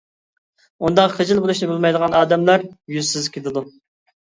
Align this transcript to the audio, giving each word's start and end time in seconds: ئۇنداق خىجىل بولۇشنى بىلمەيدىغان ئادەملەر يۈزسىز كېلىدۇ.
ئۇنداق 0.87 1.13
خىجىل 1.17 1.43
بولۇشنى 1.43 1.69
بىلمەيدىغان 1.73 2.17
ئادەملەر 2.23 2.67
يۈزسىز 2.97 3.31
كېلىدۇ. 3.39 3.67